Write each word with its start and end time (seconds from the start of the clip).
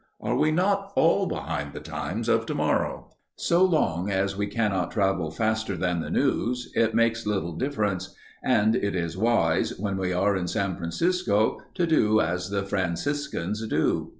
Are 0.19 0.35
we 0.35 0.49
not 0.49 0.93
all 0.95 1.27
behind 1.27 1.73
the 1.73 1.79
times 1.79 2.27
of 2.27 2.47
tomorrow? 2.47 3.11
So 3.35 3.63
long 3.63 4.09
as 4.09 4.35
we 4.35 4.47
cannot 4.47 4.89
travel 4.89 5.29
faster 5.29 5.77
than 5.77 5.99
the 5.99 6.09
news, 6.09 6.71
it 6.73 6.95
makes 6.95 7.27
little 7.27 7.51
difference; 7.55 8.15
and 8.43 8.75
it 8.75 8.95
is 8.95 9.15
wise, 9.15 9.77
when 9.77 9.97
we 9.97 10.11
are 10.11 10.35
in 10.35 10.47
San 10.47 10.75
Francisco, 10.75 11.59
to 11.75 11.85
do 11.85 12.19
as 12.19 12.49
the 12.49 12.63
Franciscans 12.63 13.67
do. 13.67 14.09